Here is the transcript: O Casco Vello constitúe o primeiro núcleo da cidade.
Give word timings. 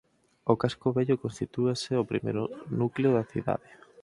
O 0.51 0.53
Casco 0.61 0.87
Vello 0.95 1.21
constitúe 1.23 1.69
o 2.01 2.09
primeiro 2.11 2.43
núcleo 2.79 3.09
da 3.17 3.27
cidade. 3.31 3.69